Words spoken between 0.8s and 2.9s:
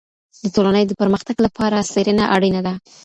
د پرمختګ لپاره څېړنه اړینه ده.